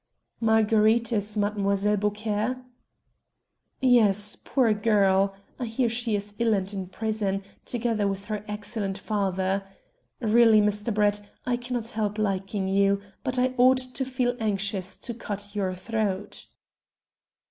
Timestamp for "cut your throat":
15.13-16.47